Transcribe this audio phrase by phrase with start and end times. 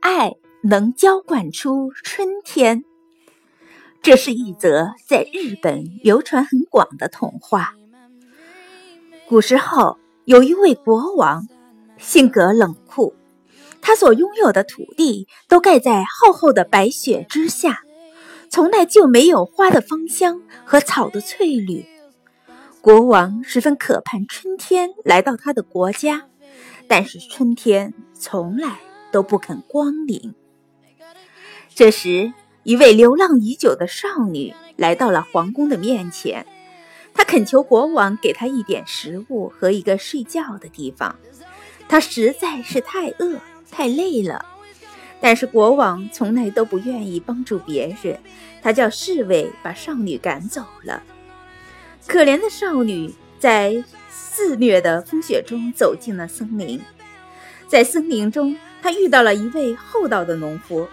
[0.00, 2.84] 爱能浇灌出春天。
[4.02, 7.74] 这是一则在日本流传很广的童话。
[9.26, 11.48] 古时候有一位国王，
[11.96, 13.14] 性格冷酷，
[13.80, 17.80] 他所拥有的土地都盖在厚厚的白雪之下，
[18.50, 21.86] 从来就没有花的芳香和草的翠绿。
[22.82, 26.28] 国王十分渴盼春天来到他的国家，
[26.86, 28.80] 但是春天从来
[29.14, 30.34] 都不肯光临。
[31.72, 32.32] 这时，
[32.64, 36.44] 一位流浪已久的少女来到了皇宫的面前，
[37.14, 41.14] 她恳求国王给她一点食物和一个睡觉的地方。
[41.88, 43.38] 她实在是太饿、
[43.70, 44.44] 太累了，
[45.20, 48.18] 但是国王从来都不愿意帮助别人，
[48.62, 51.04] 他叫侍卫把少女赶走了。
[52.08, 56.80] 可怜的少女在肆虐的风雪中走进了森林，
[57.68, 60.86] 在森林中，他遇到了一位厚道的农夫。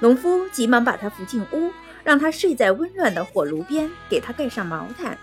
[0.00, 1.70] 农夫急忙把他扶进屋，
[2.02, 5.16] 让他睡在温暖的火炉边，给他盖上毛毯，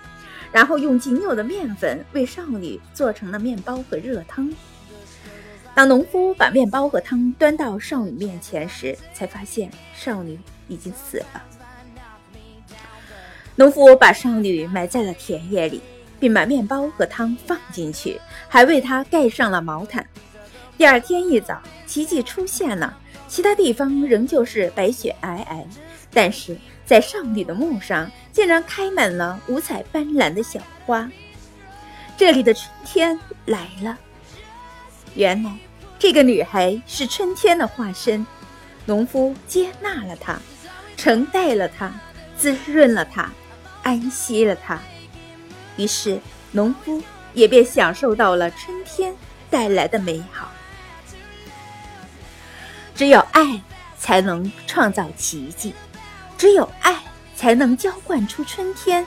[0.50, 4.50] 然后用仅有的面粉为少女做成了面包和热汤。
[5.76, 10.40] 当农夫把面包和汤端到少女面前时，才发现少女
[10.70, 11.44] 已经死了。
[13.58, 15.82] 农夫把少女埋在了田野里，
[16.22, 18.18] 并把面包和汤放进去，
[18.48, 20.08] 还为她盖上了毛毯。
[20.78, 22.96] 第二天一早，奇迹出现了。
[23.28, 25.66] 其他地方仍旧是白雪皑皑，
[26.14, 31.10] 但是在少女的墓上竟然开满了五彩斑斓的小花。
[32.16, 33.98] 这里的春天来了。
[35.16, 35.52] 原来
[35.98, 38.26] 这个女孩是春天的化身。
[38.86, 40.40] 农夫接纳了她，
[40.96, 41.92] 承待了她，
[42.38, 43.30] 滋润了她，
[43.84, 44.80] 安息了她。
[45.76, 46.20] 于是
[46.52, 47.02] 农夫
[47.34, 49.14] 也便享受到了春天
[49.50, 50.50] 带来的美好。
[52.98, 53.62] 只有爱
[54.00, 55.72] 才能创造奇迹，
[56.36, 56.98] 只有爱
[57.36, 59.06] 才能浇灌出春天。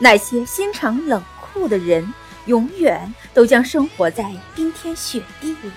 [0.00, 2.12] 那些心肠冷酷的人，
[2.46, 5.70] 永远都将生活在冰天雪地里。